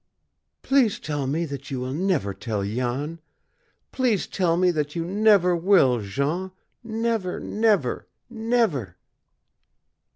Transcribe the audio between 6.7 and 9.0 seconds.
never, never, never!"